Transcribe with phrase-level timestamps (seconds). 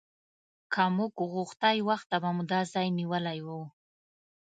[0.73, 3.47] که موږ غوښتی وخته به مو دا ځای نیولی و.